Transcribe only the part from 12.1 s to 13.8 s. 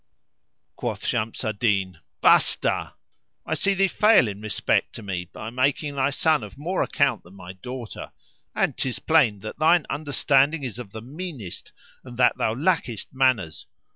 that thou lackest manners.